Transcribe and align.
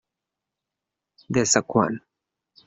Des 1.37 1.53
de 1.57 1.63
quan? 1.75 2.01